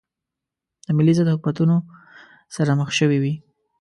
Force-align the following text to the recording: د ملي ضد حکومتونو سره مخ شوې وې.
د 0.85 0.87
ملي 0.97 1.13
ضد 1.17 1.27
حکومتونو 1.35 1.77
سره 2.55 2.71
مخ 2.79 2.89
شوې 2.99 3.17
وې. 3.23 3.33